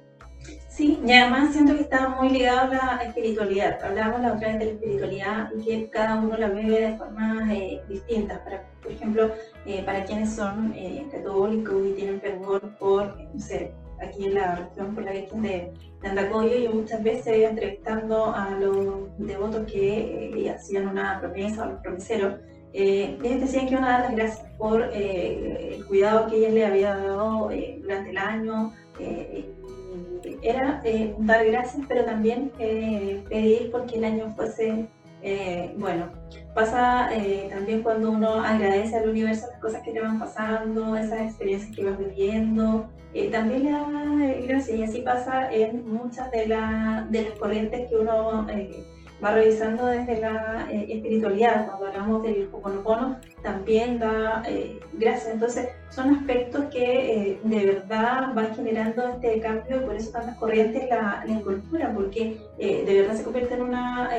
Sí, 0.79 0.97
y 1.05 1.11
además 1.11 1.51
siento 1.51 1.75
que 1.75 1.81
está 1.81 2.07
muy 2.07 2.29
ligado 2.29 2.71
a 2.81 2.95
la 2.95 3.03
espiritualidad. 3.03 3.83
Hablábamos 3.83 4.21
la 4.21 4.33
otra 4.33 4.47
vez 4.47 4.59
de 4.59 4.65
la 4.65 4.71
espiritualidad 4.71 5.51
y 5.57 5.65
que 5.65 5.89
cada 5.89 6.15
uno 6.15 6.37
la 6.37 6.47
vive 6.47 6.79
de 6.79 6.97
formas 6.97 7.49
eh, 7.49 7.81
distintas. 7.89 8.39
Para, 8.39 8.63
por 8.81 8.89
ejemplo, 8.89 9.29
eh, 9.65 9.83
para 9.83 10.05
quienes 10.05 10.33
son 10.33 10.73
eh, 10.73 11.05
católicos 11.11 11.85
y 11.85 11.91
tienen 11.95 12.21
fervor 12.21 12.77
por, 12.77 13.13
no 13.33 13.39
sé, 13.41 13.73
aquí 14.01 14.25
en 14.25 14.35
la 14.35 14.55
región 14.55 14.95
por 14.95 15.03
la 15.03 15.11
Virgen 15.11 15.41
de, 15.41 15.71
de 16.01 16.07
Andacoyo, 16.07 16.57
yo 16.57 16.71
muchas 16.71 17.03
veces 17.03 17.49
entrevistando 17.49 18.33
a 18.33 18.51
los 18.51 19.17
devotos 19.17 19.71
que 19.71 20.33
eh, 20.35 20.49
hacían 20.49 20.87
una 20.87 21.19
promesa, 21.19 21.63
a 21.63 21.67
los 21.67 21.81
promiseros, 21.81 22.35
eh, 22.71 23.17
ellos 23.23 23.41
decían 23.41 23.65
que 23.65 23.73
iban 23.73 23.83
a 23.83 23.89
dar 23.89 24.01
las 24.01 24.15
gracias 24.15 24.47
por 24.57 24.89
eh, 24.93 25.75
el 25.75 25.85
cuidado 25.87 26.27
que 26.27 26.37
ella 26.37 26.49
le 26.49 26.65
había 26.65 26.95
dado 26.95 27.49
eh, 27.51 27.79
durante 27.81 28.09
el 28.11 28.17
año. 28.17 28.73
eh, 28.99 29.49
era 30.41 30.81
eh, 30.83 31.15
dar 31.19 31.45
gracias, 31.45 31.83
pero 31.87 32.05
también 32.05 32.51
pedir 32.57 33.71
porque 33.71 33.97
el 33.97 34.03
año 34.03 34.33
fuese 34.35 34.87
bueno. 35.77 36.11
Pasa 36.53 37.09
también 37.49 37.81
cuando 37.83 38.11
uno 38.11 38.41
agradece 38.41 38.97
al 38.97 39.09
universo 39.09 39.47
las 39.51 39.59
cosas 39.59 39.81
que 39.81 39.91
te 39.91 40.01
van 40.01 40.19
pasando, 40.19 40.95
esas 40.95 41.21
experiencias 41.21 41.75
que 41.75 41.85
vas 41.85 41.97
viviendo, 41.97 42.89
eh, 43.13 43.29
también 43.31 43.63
le 43.63 43.71
da 43.71 43.85
eh, 44.23 44.45
gracias 44.47 44.77
y 44.77 44.83
así 44.83 45.01
pasa 45.01 45.51
en 45.51 45.87
muchas 45.91 46.29
de, 46.31 46.47
la- 46.47 47.07
de 47.09 47.23
las 47.23 47.31
corrientes 47.39 47.89
que 47.89 47.95
uno 47.95 48.47
eh, 48.49 48.83
va 49.23 49.31
revisando 49.31 49.85
desde 49.87 50.21
la 50.21 50.67
eh, 50.71 50.85
espiritualidad. 50.89 51.65
Cuando 51.67 51.87
hablamos 51.87 52.23
del 52.23 52.47
Ho'oponopono, 52.53 53.17
también 53.41 53.99
da 53.99 54.43
gracias. 54.93 55.33
Entonces, 55.33 55.69
son 55.89 56.15
aspectos 56.15 56.65
que 56.71 57.39
de 57.43 57.65
verdad 57.65 58.33
van 58.33 58.55
generando 58.55 59.09
este 59.09 59.39
cambio 59.41 59.77
y 59.77 59.85
por 59.85 59.95
eso 59.95 60.11
tantas 60.11 60.37
corrientes 60.37 60.87
la, 60.89 61.23
la 61.27 61.33
porque 61.93 62.37
de 62.57 63.01
verdad 63.01 63.15
se 63.15 63.23
convierte 63.23 63.55
en 63.55 63.61
una 63.63 64.09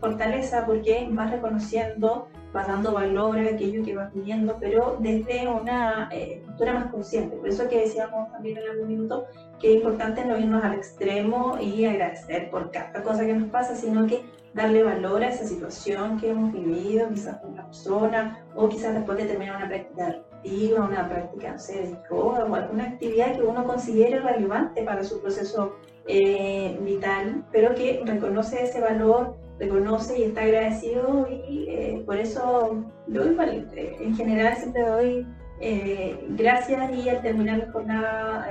fortaleza, 0.00 0.64
porque 0.66 1.06
vas 1.10 1.30
reconociendo, 1.30 2.28
vas 2.52 2.66
dando 2.66 2.92
valor 2.92 3.38
a 3.38 3.42
aquello 3.42 3.84
que 3.84 3.94
vas 3.94 4.12
viviendo, 4.12 4.56
pero 4.58 4.96
desde 4.98 5.48
una 5.48 6.08
eh, 6.12 6.42
postura 6.46 6.72
más 6.74 6.86
consciente. 6.90 7.36
Por 7.36 7.48
eso 7.48 7.68
que 7.68 7.80
decíamos 7.80 8.30
también 8.32 8.58
en 8.58 8.70
algún 8.70 8.88
minuto 8.88 9.26
que 9.60 9.70
es 9.70 9.76
importante 9.76 10.24
no 10.24 10.38
irnos 10.38 10.64
al 10.64 10.74
extremo 10.74 11.58
y 11.60 11.84
agradecer 11.84 12.50
por 12.50 12.70
cada 12.70 13.02
cosa 13.02 13.26
que 13.26 13.34
nos 13.34 13.50
pasa, 13.50 13.76
sino 13.76 14.06
que 14.06 14.24
darle 14.54 14.82
valor 14.82 15.22
a 15.22 15.28
esa 15.28 15.44
situación 15.44 16.18
que 16.18 16.30
hemos 16.30 16.52
vivido, 16.52 17.08
quizás 17.08 17.38
con 17.38 17.52
una 17.52 17.66
persona, 17.66 18.44
o 18.54 18.68
quizás 18.68 18.94
después 18.94 19.18
de 19.18 19.26
terminar 19.26 19.56
una 19.56 19.68
práctica 19.68 20.08
activa, 20.08 20.84
una 20.84 21.08
práctica, 21.08 21.52
no 21.52 21.58
sé, 21.58 21.82
de 21.82 21.96
yoga 22.10 22.44
o 22.44 22.54
alguna 22.54 22.84
actividad 22.84 23.36
que 23.36 23.42
uno 23.42 23.64
considere 23.64 24.18
relevante 24.20 24.82
para 24.82 25.04
su 25.04 25.20
proceso 25.20 25.76
eh, 26.06 26.78
vital, 26.82 27.44
pero 27.52 27.74
que 27.74 28.02
reconoce 28.04 28.64
ese 28.64 28.80
valor, 28.80 29.36
reconoce 29.60 30.18
y 30.18 30.22
está 30.24 30.42
agradecido 30.42 31.28
y 31.28 31.66
eh, 31.68 32.02
por 32.06 32.16
eso 32.16 32.82
yo 33.06 33.30
igual, 33.30 33.68
eh, 33.76 33.96
en 34.00 34.16
general 34.16 34.56
siempre 34.56 34.82
doy 34.82 35.26
eh, 35.60 36.26
gracias 36.30 36.90
y 36.96 37.08
al 37.10 37.20
terminar 37.20 37.58
la 37.58 37.70
jornada, 37.70 38.50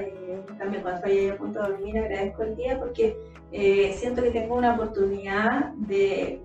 también 0.60 0.84
cuando 0.84 1.00
estoy 1.00 1.30
a 1.30 1.38
punto 1.38 1.60
de 1.60 1.70
dormir, 1.70 1.98
agradezco 1.98 2.44
el 2.44 2.56
día 2.56 2.78
porque 2.78 3.18
eh, 3.52 3.96
siento 3.98 4.22
que 4.22 4.30
tengo 4.30 4.56
una 4.56 4.76
oportunidad 4.76 5.74
de 5.74 6.40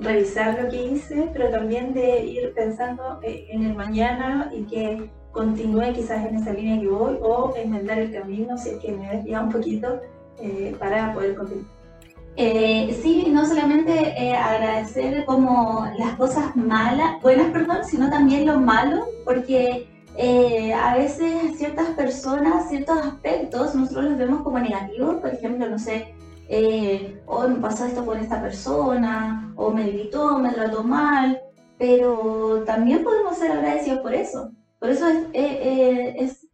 revisar 0.00 0.60
lo 0.60 0.68
que 0.68 0.82
hice, 0.82 1.30
pero 1.32 1.50
también 1.50 1.94
de 1.94 2.24
ir 2.24 2.52
pensando 2.54 3.20
en 3.22 3.64
el 3.64 3.74
mañana 3.76 4.50
y 4.52 4.64
que 4.64 5.10
continúe 5.30 5.92
quizás 5.94 6.26
en 6.26 6.36
esa 6.36 6.52
línea 6.52 6.80
que 6.80 6.88
voy 6.88 7.16
o 7.22 7.54
enmendar 7.54 8.00
el 8.00 8.12
camino 8.12 8.58
si 8.58 8.70
es 8.70 8.78
que 8.78 8.90
me 8.90 9.14
desvía 9.14 9.40
un 9.40 9.52
poquito 9.52 10.00
para 10.80 11.12
poder 11.14 11.36
continuar. 11.36 11.79
Eh, 12.36 12.98
sí, 13.02 13.26
no 13.30 13.44
solamente 13.44 13.92
eh, 14.16 14.34
agradecer 14.34 15.24
como 15.26 15.86
las 15.98 16.14
cosas 16.14 16.56
malas, 16.56 17.20
buenas, 17.22 17.50
perdón, 17.52 17.78
sino 17.84 18.08
también 18.08 18.46
lo 18.46 18.58
malo, 18.58 19.04
porque 19.24 19.88
eh, 20.16 20.72
a 20.72 20.94
veces 20.96 21.56
ciertas 21.58 21.88
personas, 21.88 22.68
ciertos 22.68 22.96
aspectos, 22.98 23.74
nosotros 23.74 24.04
los 24.06 24.18
vemos 24.18 24.42
como 24.42 24.58
negativos, 24.58 25.16
por 25.16 25.34
ejemplo, 25.34 25.68
no 25.68 25.78
sé, 25.78 26.14
hoy 27.26 27.48
me 27.48 27.56
pasó 27.60 27.84
esto 27.84 28.04
con 28.06 28.18
esta 28.18 28.40
persona, 28.40 29.52
o 29.56 29.70
me 29.70 29.88
gritó, 29.90 30.38
me 30.38 30.50
trató 30.52 30.82
mal, 30.82 31.40
pero 31.78 32.62
también 32.64 33.04
podemos 33.04 33.36
ser 33.36 33.52
agradecidos 33.52 34.00
por 34.00 34.14
eso. 34.14 34.50
Por 34.78 34.88
eso 34.90 35.06
es, 35.08 35.26
es- 35.34 36.46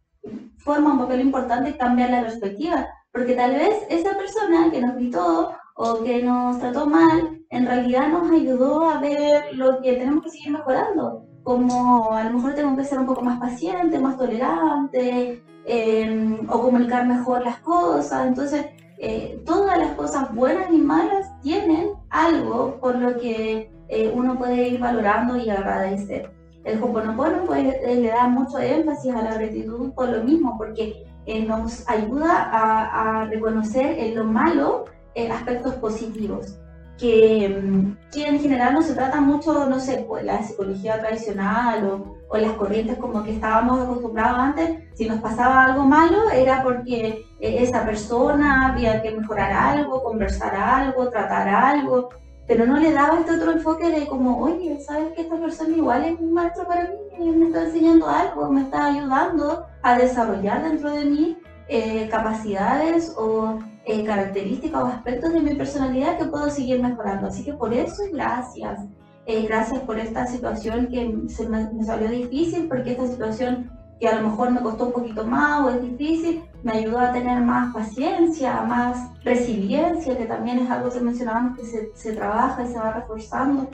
forma 0.57 0.91
un 0.91 0.99
papel 0.99 1.21
importante 1.21 1.77
cambiar 1.77 2.09
la 2.09 2.21
perspectiva, 2.23 2.87
porque 3.13 3.33
tal 3.35 3.51
vez 3.53 3.73
esa 3.89 4.17
persona 4.17 4.69
que 4.69 4.81
nos 4.81 4.95
gritó 4.95 5.53
o 5.77 6.03
que 6.03 6.23
nos 6.23 6.59
trató 6.59 6.87
mal, 6.87 7.39
en 7.49 7.65
realidad 7.65 8.09
nos 8.09 8.31
ayudó 8.31 8.89
a 8.89 8.99
ver 8.99 9.53
lo 9.53 9.79
que 9.81 9.93
tenemos 9.93 10.23
que 10.23 10.31
seguir 10.31 10.51
mejorando, 10.51 11.23
como 11.43 12.13
a 12.13 12.23
lo 12.23 12.33
mejor 12.33 12.55
tengo 12.55 12.75
que 12.75 12.83
ser 12.83 12.97
un 12.99 13.05
poco 13.05 13.21
más 13.21 13.39
paciente, 13.39 13.99
más 13.99 14.17
tolerante, 14.17 15.41
eh, 15.65 16.39
o 16.49 16.61
comunicar 16.61 17.05
mejor 17.05 17.43
las 17.43 17.59
cosas. 17.59 18.25
Entonces, 18.25 18.65
eh, 18.97 19.39
todas 19.45 19.77
las 19.77 19.91
cosas 19.91 20.33
buenas 20.33 20.71
y 20.71 20.77
malas 20.77 21.27
tienen 21.41 21.91
algo 22.09 22.79
por 22.81 22.95
lo 22.95 23.15
que 23.17 23.71
eh, 23.89 24.11
uno 24.13 24.35
puede 24.35 24.69
ir 24.69 24.79
valorando 24.79 25.37
y 25.37 25.49
agradecer. 25.49 26.31
El 26.63 26.81
Ho'oponopono 26.81 27.45
pues, 27.45 27.75
eh, 27.83 27.95
le 28.01 28.07
da 28.09 28.27
mucho 28.27 28.57
énfasis 28.57 29.13
a 29.13 29.21
la 29.21 29.35
gratitud 29.35 29.91
por 29.91 30.09
lo 30.09 30.23
mismo, 30.23 30.57
porque 30.57 31.05
eh, 31.27 31.45
nos 31.45 31.87
ayuda 31.87 32.49
a, 32.51 33.21
a 33.21 33.25
reconocer 33.25 33.99
en 33.99 34.15
lo 34.15 34.23
malo 34.25 34.85
eh, 35.17 35.31
aspectos 35.31 35.73
positivos, 35.75 36.59
que, 36.95 37.49
mm, 37.49 38.11
que 38.11 38.27
en 38.27 38.39
general 38.39 38.75
no 38.75 38.83
se 38.83 38.93
trata 38.93 39.19
mucho, 39.19 39.65
no 39.67 39.79
sé, 39.79 40.05
pues 40.07 40.23
la 40.23 40.43
psicología 40.43 40.99
tradicional 40.99 41.85
o, 41.89 42.17
o 42.29 42.37
las 42.37 42.51
corrientes 42.51 42.99
como 42.99 43.23
que 43.23 43.31
estábamos 43.31 43.81
acostumbrados 43.81 44.37
antes, 44.37 44.83
si 44.93 45.09
nos 45.09 45.19
pasaba 45.19 45.65
algo 45.65 45.85
malo 45.85 46.29
era 46.29 46.61
porque 46.61 47.25
eh, 47.39 47.63
esa 47.63 47.83
persona 47.83 48.67
había 48.67 49.01
que 49.01 49.11
mejorar 49.11 49.51
algo, 49.51 50.03
conversar 50.03 50.55
algo, 50.55 51.09
tratar 51.09 51.47
algo, 51.47 52.09
pero 52.45 52.67
no 52.67 52.77
le 52.77 52.93
daba 52.93 53.19
este 53.19 53.37
otro 53.37 53.53
enfoque 53.53 53.89
de 53.89 54.05
como, 54.05 54.39
oye, 54.39 54.79
¿sabes 54.79 55.13
que 55.13 55.21
esta 55.23 55.37
persona 55.37 55.75
igual 55.75 56.05
es 56.05 56.19
un 56.19 56.31
maestro 56.31 56.67
para 56.67 56.89
mí? 56.89 57.31
Me 57.31 57.47
está 57.47 57.63
enseñando 57.63 58.07
algo, 58.07 58.51
me 58.51 58.61
está 58.61 58.85
ayudando 58.85 59.65
a 59.81 59.97
desarrollar 59.97 60.63
dentro 60.63 60.91
de 60.91 61.05
mí 61.05 61.37
eh, 61.69 62.07
capacidades 62.09 63.13
o 63.17 63.59
eh, 63.85 64.03
características 64.03 64.83
o 64.83 64.87
aspectos 64.87 65.33
de 65.33 65.41
mi 65.41 65.55
personalidad 65.55 66.17
que 66.17 66.25
puedo 66.25 66.49
seguir 66.49 66.81
mejorando. 66.81 67.27
Así 67.27 67.43
que 67.43 67.53
por 67.53 67.73
eso, 67.73 68.03
gracias. 68.11 68.85
Eh, 69.25 69.43
gracias 69.43 69.81
por 69.81 69.99
esta 69.99 70.25
situación 70.27 70.87
que 70.87 71.29
se 71.29 71.47
me, 71.49 71.83
salió 71.83 72.09
difícil, 72.09 72.67
porque 72.67 72.91
esta 72.91 73.07
situación 73.07 73.71
que 73.99 74.07
a 74.07 74.21
lo 74.21 74.29
mejor 74.29 74.51
me 74.51 74.61
costó 74.61 74.85
un 74.85 74.93
poquito 74.93 75.25
más 75.25 75.65
o 75.65 75.69
es 75.69 75.81
difícil, 75.81 76.43
me 76.63 76.73
ayudó 76.73 76.99
a 76.99 77.11
tener 77.11 77.41
más 77.41 77.73
paciencia, 77.73 78.61
más 78.61 79.11
resiliencia, 79.23 80.17
que 80.17 80.25
también 80.25 80.59
es 80.59 80.69
algo 80.69 80.89
que 80.89 81.01
mencionábamos 81.01 81.57
que 81.57 81.65
se, 81.65 81.89
se 81.95 82.13
trabaja 82.13 82.63
y 82.63 82.67
se 82.67 82.77
va 82.77 82.93
reforzando. 82.93 83.69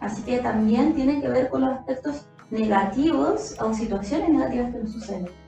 Así 0.00 0.22
que 0.22 0.38
también 0.38 0.94
tiene 0.94 1.20
que 1.20 1.28
ver 1.28 1.50
con 1.50 1.60
los 1.60 1.70
aspectos 1.70 2.26
negativos 2.50 3.54
o 3.60 3.72
situaciones 3.72 4.30
negativas 4.30 4.72
que 4.72 4.78
nos 4.78 4.92
suceden. 4.92 5.45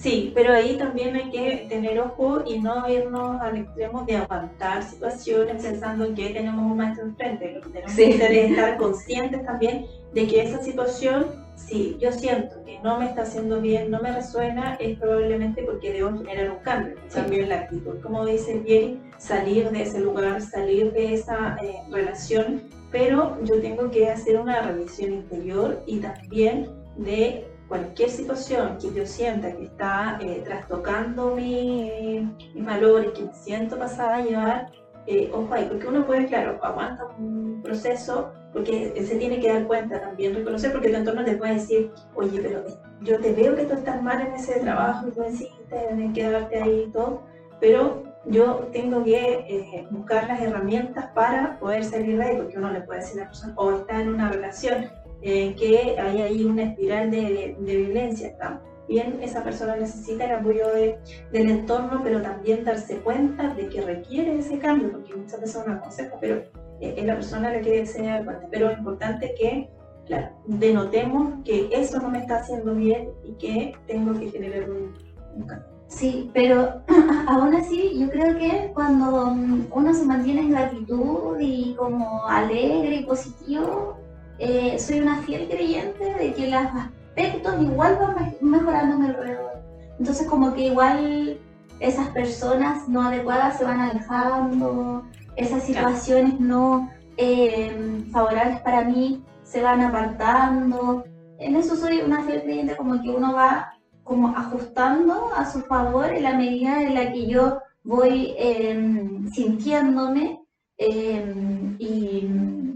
Sí, 0.00 0.32
pero 0.34 0.54
ahí 0.54 0.78
también 0.78 1.14
hay 1.14 1.30
que 1.30 1.66
tener 1.68 2.00
ojo 2.00 2.42
y 2.46 2.58
no 2.58 2.88
irnos 2.88 3.38
al 3.42 3.58
extremo 3.58 4.02
de 4.06 4.16
aguantar 4.16 4.82
situaciones 4.82 5.62
pensando 5.62 6.06
en 6.06 6.14
que 6.14 6.30
tenemos 6.30 6.70
un 6.70 6.78
maestro 6.78 7.04
enfrente. 7.04 7.52
Lo 7.52 7.60
que 7.60 7.68
tenemos 7.68 7.92
Sí. 7.92 8.04
que 8.08 8.14
hacer 8.14 8.32
es 8.32 8.50
estar 8.52 8.76
conscientes 8.78 9.44
también 9.44 9.84
de 10.14 10.26
que 10.26 10.40
esa 10.42 10.62
situación, 10.62 11.26
si 11.54 11.98
yo 12.00 12.12
siento 12.12 12.64
que 12.64 12.78
no 12.82 12.98
me 12.98 13.06
está 13.10 13.22
haciendo 13.22 13.60
bien, 13.60 13.90
no 13.90 14.00
me 14.00 14.10
resuena, 14.10 14.76
es 14.76 14.98
probablemente 14.98 15.62
porque 15.64 15.92
debo 15.92 16.16
generar 16.16 16.50
un 16.50 16.58
cambio, 16.64 16.94
un 16.94 17.10
Sí. 17.10 17.20
cambio 17.20 17.42
en 17.42 17.48
la 17.50 17.54
actitud. 17.56 18.00
Como 18.02 18.24
dice 18.24 18.62
Jerry, 18.66 18.98
salir 19.18 19.68
de 19.68 19.82
ese 19.82 20.00
lugar, 20.00 20.40
salir 20.40 20.92
de 20.94 21.12
esa 21.12 21.58
eh, 21.62 21.74
relación, 21.90 22.62
pero 22.90 23.36
yo 23.44 23.60
tengo 23.60 23.90
que 23.90 24.08
hacer 24.08 24.40
una 24.40 24.62
revisión 24.62 25.12
interior 25.12 25.82
y 25.86 25.98
también 25.98 26.70
de 26.96 27.44
cualquier 27.70 28.10
situación 28.10 28.78
que 28.78 28.92
yo 28.92 29.06
sienta 29.06 29.54
que 29.56 29.66
está 29.66 30.18
eh, 30.20 30.42
trastocando 30.44 31.36
mi, 31.36 32.28
mis 32.52 32.66
valores, 32.66 33.12
que 33.12 33.28
siento 33.32 33.78
pasada 33.78 34.16
a 34.16 34.22
llevar, 34.22 34.72
eh, 35.06 35.30
ojo 35.32 35.54
ahí, 35.54 35.66
porque 35.68 35.86
uno 35.86 36.04
puede, 36.04 36.26
claro, 36.26 36.58
aguanta 36.62 37.06
un 37.16 37.60
proceso, 37.62 38.32
porque 38.52 38.92
se 39.06 39.14
tiene 39.14 39.38
que 39.38 39.52
dar 39.52 39.68
cuenta 39.68 40.00
también, 40.00 40.34
reconocer, 40.34 40.72
porque 40.72 40.88
tu 40.88 40.96
entorno 40.96 41.24
te 41.24 41.36
puede 41.36 41.54
decir, 41.54 41.92
oye, 42.16 42.40
pero 42.42 42.64
yo 43.02 43.20
te 43.20 43.32
veo 43.32 43.54
que 43.54 43.66
tú 43.66 43.74
estás 43.74 44.02
mal 44.02 44.20
en 44.20 44.34
ese 44.34 44.58
trabajo, 44.58 45.06
y 45.06 45.12
tú 45.12 45.20
decís, 45.20 45.48
tienes 45.68 46.12
que 46.12 46.28
darte 46.28 46.60
ahí 46.60 46.86
y 46.88 46.90
todo, 46.90 47.22
pero 47.60 48.02
yo 48.24 48.68
tengo 48.72 49.04
que 49.04 49.44
eh, 49.48 49.86
buscar 49.92 50.26
las 50.26 50.40
herramientas 50.40 51.06
para 51.14 51.56
poder 51.60 51.84
salir 51.84 52.18
de 52.18 52.24
ahí, 52.24 52.36
porque 52.36 52.58
uno 52.58 52.72
le 52.72 52.80
puede 52.80 52.98
decir 52.98 53.20
a 53.20 53.24
la 53.24 53.30
persona, 53.30 53.52
o 53.56 53.70
está 53.70 54.00
en 54.00 54.08
una 54.08 54.28
relación 54.28 54.90
eh, 55.22 55.54
que 55.54 55.96
hay 55.98 56.22
ahí 56.22 56.44
una 56.44 56.64
espiral 56.64 57.10
de, 57.10 57.56
de, 57.58 57.76
violencia, 57.76 58.36
también 58.38 59.18
esa 59.22 59.44
persona 59.44 59.76
necesita 59.76 60.24
el 60.24 60.32
apoyo 60.32 60.68
de, 60.68 60.98
del 61.32 61.50
entorno, 61.50 62.00
pero 62.02 62.22
también 62.22 62.64
darse 62.64 62.96
cuenta 62.98 63.54
de 63.54 63.68
que 63.68 63.82
requiere 63.82 64.38
ese 64.38 64.58
cambio, 64.58 64.90
porque 64.90 65.14
muchas 65.14 65.40
veces 65.40 65.62
uno 65.64 65.76
aconseja, 65.76 66.16
pero 66.20 66.36
eh, 66.80 66.94
es 66.96 67.04
la 67.04 67.14
persona 67.14 67.52
la 67.52 67.60
que 67.60 67.70
debe 67.70 67.80
enseñar 67.80 68.24
cuenta. 68.24 68.46
Pero 68.50 68.70
es 68.70 68.78
importante 68.78 69.34
que 69.38 69.70
claro, 70.06 70.28
denotemos 70.46 71.34
que 71.44 71.68
eso 71.70 72.00
no 72.00 72.10
me 72.10 72.18
está 72.18 72.36
haciendo 72.36 72.74
bien 72.74 73.10
y 73.24 73.32
que 73.34 73.74
tengo 73.86 74.18
que 74.18 74.30
generar 74.30 74.68
un, 74.68 74.94
un 75.36 75.46
cambio. 75.46 75.68
Sí, 75.90 76.30
pero 76.32 76.82
aún 77.26 77.54
así 77.54 77.98
yo 77.98 78.08
creo 78.10 78.38
que 78.38 78.70
cuando 78.74 79.34
mm, 79.34 79.66
uno 79.72 79.92
se 79.92 80.04
mantiene 80.04 80.42
en 80.42 80.50
gratitud 80.50 81.36
y 81.40 81.74
como 81.74 82.26
alegre 82.28 82.96
y 82.96 83.04
positivo, 83.04 83.99
eh, 84.40 84.78
soy 84.78 85.00
una 85.00 85.22
fiel 85.22 85.48
creyente 85.48 86.14
de 86.14 86.32
que 86.32 86.48
los 86.48 86.62
aspectos 86.62 87.60
igual 87.60 87.98
van 88.00 88.36
mejorando 88.40 88.94
a 88.94 88.98
mi 88.98 89.06
alrededor. 89.06 89.62
Entonces 89.98 90.26
como 90.26 90.54
que 90.54 90.68
igual 90.68 91.38
esas 91.78 92.08
personas 92.08 92.88
no 92.88 93.02
adecuadas 93.02 93.58
se 93.58 93.64
van 93.64 93.80
alejando, 93.80 95.04
esas 95.36 95.62
situaciones 95.64 96.40
no 96.40 96.90
eh, 97.18 98.02
favorables 98.10 98.60
para 98.60 98.84
mí 98.84 99.22
se 99.42 99.62
van 99.62 99.82
apartando. 99.82 101.04
En 101.38 101.56
eso 101.56 101.76
soy 101.76 102.00
una 102.00 102.22
fiel 102.22 102.42
creyente 102.42 102.76
como 102.76 103.02
que 103.02 103.10
uno 103.10 103.34
va 103.34 103.74
como 104.04 104.28
ajustando 104.28 105.30
a 105.36 105.50
su 105.50 105.60
favor 105.60 106.06
en 106.06 106.22
la 106.22 106.36
medida 106.36 106.82
en 106.82 106.94
la 106.94 107.12
que 107.12 107.26
yo 107.26 107.60
voy 107.84 108.34
em, 108.38 109.30
sintiéndome 109.30 110.40
em, 110.78 111.76
y 111.78 112.69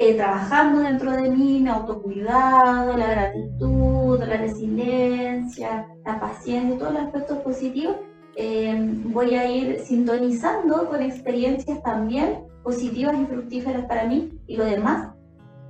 eh, 0.00 0.14
trabajando 0.14 0.80
dentro 0.80 1.12
de 1.12 1.28
mí, 1.28 1.60
mi 1.60 1.68
autocuidado, 1.68 2.96
la 2.96 3.10
gratitud, 3.10 4.18
la 4.18 4.38
resiliencia, 4.38 5.86
la 6.06 6.18
paciencia, 6.18 6.78
todos 6.78 6.94
los 6.94 7.02
aspectos 7.02 7.38
positivos, 7.40 7.96
em, 8.34 9.12
voy 9.12 9.34
a 9.34 9.46
ir 9.46 9.80
sintonizando 9.80 10.88
con 10.88 11.02
experiencias 11.02 11.82
también 11.82 12.46
positivas 12.62 13.14
y 13.20 13.26
fructíferas 13.26 13.84
para 13.84 14.06
mí 14.06 14.30
y 14.46 14.56
lo 14.56 14.64
demás, 14.64 15.10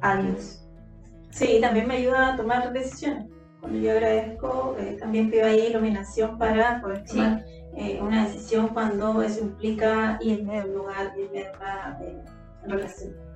adiós. 0.00 0.64
Sí, 1.30 1.58
también 1.60 1.88
me 1.88 1.96
ayuda 1.96 2.34
a 2.34 2.36
tomar 2.36 2.72
decisiones 2.72 3.26
cuando 3.58 3.80
yo 3.80 3.90
agradezco, 3.90 4.76
eh, 4.78 4.96
también 5.00 5.28
pido 5.28 5.46
ahí 5.46 5.66
iluminación 5.70 6.38
para 6.38 6.80
poder 6.80 7.04
tomar 7.04 7.44
eh, 7.76 7.98
una 8.00 8.26
decisión 8.26 8.68
cuando 8.68 9.22
eso 9.22 9.40
implica 9.40 10.18
irme 10.20 10.62
de 10.62 10.68
un 10.68 10.76
lugar, 10.76 11.12
irme 11.18 11.40
de 11.40 11.50
una 11.58 11.98
eh, 12.00 12.22
relación. 12.68 13.29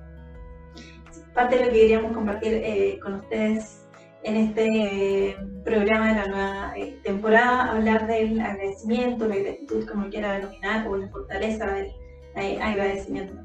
Parte 1.35 1.57
de 1.57 1.65
lo 1.65 1.71
que 1.71 1.79
queríamos 1.81 2.13
compartir 2.13 2.99
con 3.01 3.15
ustedes 3.15 3.85
en 4.23 4.37
este 4.37 5.37
programa 5.63 6.07
de 6.07 6.15
la 6.15 6.27
nueva 6.27 6.73
temporada, 7.03 7.71
hablar 7.71 8.07
del 8.07 8.39
agradecimiento, 8.39 9.27
la 9.27 9.35
gratitud, 9.35 9.87
como 9.87 10.09
quiera 10.09 10.33
denominar, 10.33 10.87
o 10.87 10.97
la 10.97 11.07
fortaleza 11.09 11.65
del 11.67 12.61
agradecimiento. 12.61 13.35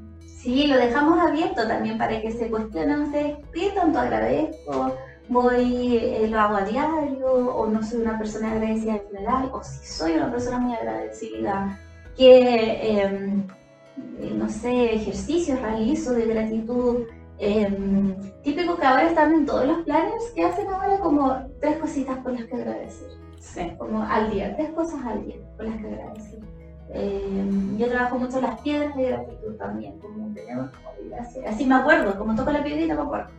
Sí, 0.41 0.65
lo 0.65 0.77
dejamos 0.77 1.19
abierto 1.19 1.67
también 1.67 1.99
para 1.99 2.19
que 2.19 2.31
se 2.31 2.49
cuestionen 2.49 3.01
ustedes 3.01 3.37
qué 3.53 3.69
tanto 3.75 3.99
agradezco, 3.99 4.95
voy, 5.29 5.97
eh, 5.97 6.27
lo 6.27 6.39
hago 6.39 6.55
a 6.55 6.65
diario, 6.65 7.27
o 7.27 7.67
no 7.67 7.83
soy 7.83 8.01
una 8.01 8.17
persona 8.17 8.51
agradecida 8.51 8.93
en 8.93 9.07
general, 9.07 9.49
o 9.53 9.61
si 9.63 9.85
soy 9.85 10.13
una 10.13 10.31
persona 10.31 10.57
muy 10.57 10.73
agradecida, 10.73 11.79
qué, 12.17 13.01
eh, 13.01 13.43
no 14.33 14.49
sé, 14.49 14.95
ejercicios 14.95 15.61
realizo 15.61 16.13
de 16.13 16.25
gratitud. 16.25 17.03
Em, 17.43 18.15
típico 18.43 18.77
que 18.77 18.85
ahora 18.85 19.07
están 19.07 19.33
en 19.33 19.47
todos 19.47 19.65
los 19.65 19.79
planes 19.79 20.31
que 20.35 20.45
hacen 20.45 20.67
ahora 20.67 20.99
como 20.99 21.37
tres 21.59 21.77
cositas 21.77 22.19
por 22.19 22.33
las 22.33 22.43
que 22.45 22.55
agradecer. 22.55 23.09
Sí. 23.39 23.71
Como 23.79 24.03
al 24.03 24.29
día, 24.29 24.55
tres 24.55 24.69
cosas 24.69 25.03
al 25.03 25.25
día 25.25 25.37
por 25.57 25.65
las 25.65 25.75
que 25.77 25.87
agradecer. 25.87 26.39
Em, 26.93 27.77
yo 27.79 27.87
trabajo 27.87 28.19
mucho 28.19 28.39
las 28.41 28.61
piedras 28.61 28.95
de 28.95 29.05
gratitud 29.05 29.55
también, 29.55 29.97
como 29.99 30.31
tenemos, 30.35 30.69
así, 31.19 31.43
así 31.43 31.65
me 31.65 31.75
acuerdo, 31.75 32.15
como 32.15 32.35
toco 32.35 32.51
la 32.51 32.63
piedrita 32.63 32.93
me 32.93 33.01
acuerdo. 33.01 33.29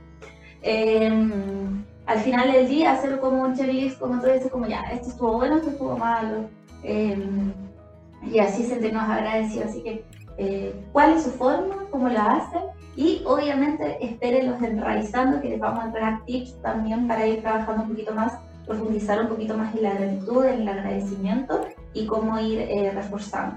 Em, 0.63 1.85
al 2.07 2.19
final 2.19 2.51
del 2.51 2.69
día 2.69 2.93
hacer 2.93 3.21
como 3.21 3.43
un 3.43 3.55
checklist, 3.55 4.01
como 4.01 4.21
tú 4.21 4.27
dices, 4.27 4.51
como 4.51 4.67
ya, 4.67 4.81
esto 4.93 5.11
estuvo 5.11 5.35
bueno, 5.35 5.57
esto 5.59 5.71
estuvo 5.71 5.97
malo, 5.97 6.49
y 6.83 8.39
así 8.39 8.65
sentirnos 8.65 9.05
agradecidos. 9.05 9.67
Así 9.67 9.83
que, 9.83 10.05
eh, 10.39 10.75
¿cuál 10.93 11.15
es 11.15 11.25
su 11.25 11.31
forma? 11.31 11.87
¿Cómo 11.91 12.09
la 12.09 12.37
hacen? 12.37 12.63
Y 12.97 13.23
obviamente 13.25 13.99
los 14.43 14.63
enraizando, 14.63 15.41
que 15.41 15.51
les 15.51 15.61
vamos 15.61 15.83
a 15.83 15.87
entregar 15.87 16.25
tips 16.27 16.61
también 16.63 17.09
para 17.09 17.27
ir 17.27 17.41
trabajando 17.41 17.85
un 17.85 17.91
poquito 17.91 18.15
más, 18.15 18.35
profundizar 18.67 19.21
un 19.21 19.29
poquito 19.29 19.57
más 19.57 19.75
en 19.75 19.83
la 19.83 19.95
gratitud, 19.95 20.45
en 20.45 20.63
el 20.63 20.69
agradecimiento 20.69 21.67
y 21.95 22.07
cómo 22.07 22.39
ir 22.39 22.61
eh, 22.61 22.91
reforzando. 22.95 23.57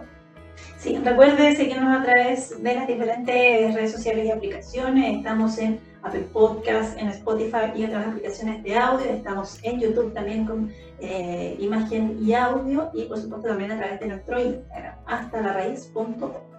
Sí, 0.78 0.98
recuerde 1.04 1.56
seguirnos 1.56 2.00
a 2.00 2.04
través 2.04 2.62
de 2.62 2.76
las 2.76 2.88
diferentes 2.88 3.74
redes 3.74 3.92
sociales 3.92 4.26
y 4.26 4.32
aplicaciones. 4.32 5.18
Estamos 5.18 5.58
en 5.58 5.80
Apple 6.04 6.28
Podcast, 6.32 6.98
en 6.98 7.10
Spotify 7.10 7.72
y 7.76 7.86
otras 7.86 8.08
aplicaciones 8.08 8.64
de 8.64 8.78
audio. 8.78 9.06
Estamos 9.12 9.60
en 9.64 9.80
YouTube 9.80 10.14
también 10.14 10.46
con 10.46 10.72
eh, 11.00 11.58
imagen 11.60 12.18
y 12.22 12.34
audio 12.34 12.90
y 12.94 13.04
por 13.06 13.18
supuesto 13.18 13.50
también 13.50 13.72
a 13.72 13.78
través 13.78 14.00
de 14.00 14.08
nuestro 14.08 14.40
Instagram, 14.40 14.96
hasta 15.08 15.42
la 15.42 15.54
raíz.podcast. 15.54 16.55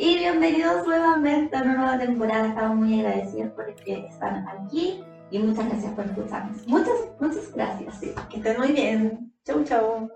Y 0.00 0.16
bienvenidos 0.16 0.86
nuevamente 0.86 1.56
a 1.56 1.62
una 1.62 1.74
nueva 1.74 1.98
temporada. 1.98 2.46
Estamos 2.46 2.76
muy 2.76 3.00
agradecidos 3.00 3.50
por 3.50 3.74
que 3.74 4.06
están 4.06 4.46
aquí 4.46 5.02
y 5.28 5.40
muchas 5.40 5.66
gracias 5.66 5.92
por 5.92 6.04
escucharnos. 6.04 6.64
Muchas, 6.68 6.94
muchas 7.18 7.52
gracias. 7.52 7.98
que 8.30 8.36
estén 8.36 8.58
muy 8.58 8.70
bien. 8.70 9.32
Chau, 9.44 9.64
chau. 9.64 10.08